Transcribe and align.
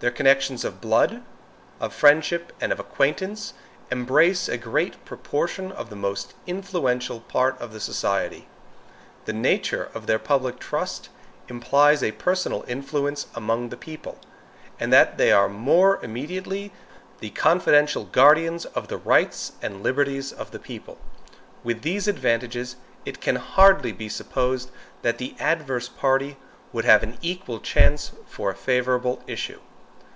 Their 0.00 0.10
connections 0.10 0.66
of 0.66 0.82
blood, 0.82 1.22
of 1.80 1.94
friendship, 1.94 2.52
and 2.60 2.72
of 2.72 2.78
acquaintance 2.78 3.54
embrace 3.90 4.50
a 4.50 4.58
great 4.58 5.02
proportion 5.06 5.72
of 5.72 5.88
the 5.88 5.96
most 5.96 6.34
influential 6.46 7.20
part 7.20 7.58
of 7.58 7.72
the 7.72 7.80
society. 7.80 8.46
The 9.24 9.32
nature 9.32 9.88
of 9.94 10.06
their 10.06 10.18
public 10.18 10.58
trust 10.60 11.08
implies 11.48 12.02
a 12.02 12.12
personal 12.12 12.66
influence 12.68 13.28
among 13.34 13.70
the 13.70 13.78
people, 13.78 14.18
and 14.78 14.92
that 14.92 15.16
they 15.16 15.32
are 15.32 15.48
more 15.48 15.98
immediately 16.04 16.70
the 17.20 17.30
confidential 17.30 18.04
guardians 18.04 18.66
of 18.66 18.88
the 18.88 18.98
rights 18.98 19.52
and 19.62 19.82
liberties 19.82 20.32
of 20.34 20.50
the 20.50 20.58
people. 20.58 20.98
With 21.62 21.80
these 21.80 22.06
advantages, 22.08 22.76
it 23.06 23.22
can 23.22 23.36
hardly 23.36 23.90
be 23.90 24.10
supposed 24.10 24.70
that 25.00 25.16
the 25.16 25.34
adverse 25.40 25.88
party 25.88 26.36
would 26.74 26.84
have 26.84 27.02
an 27.02 27.16
equal 27.22 27.58
chance 27.60 28.12
for 28.26 28.50
a 28.50 28.54
favorable 28.54 29.22
issue. 29.26 29.60